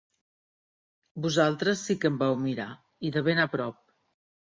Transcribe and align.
Vosaltres 1.25 1.83
sí 1.89 1.95
que 2.05 2.09
em 2.13 2.17
vau 2.23 2.33
mirar, 2.45 2.67
i 3.09 3.13
de 3.17 3.23
ben 3.29 3.43
a 3.45 3.47
prop. 3.57 3.79